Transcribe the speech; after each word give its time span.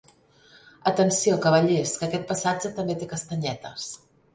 Atenció, 0.93 1.37
cavallers, 1.45 1.95
que 2.01 2.11
aquest 2.11 2.29
passatge 2.33 2.77
també 2.83 3.01
té 3.01 3.15
castanyetes. 3.17 3.93